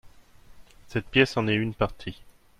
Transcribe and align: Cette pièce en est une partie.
Cette 0.87 1.05
pièce 1.05 1.37
en 1.37 1.47
est 1.47 1.53
une 1.53 1.75
partie. 1.75 2.23